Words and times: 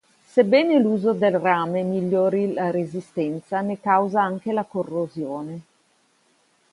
Sebbene 0.25 0.79
l'uso 0.79 1.13
del 1.13 1.37
rame 1.37 1.83
migliori 1.83 2.53
la 2.53 2.71
resistenza, 2.71 3.61
ne 3.61 3.79
causa 3.79 4.19
anche 4.23 4.51
la 4.51 4.63
corrosione. 4.63 5.61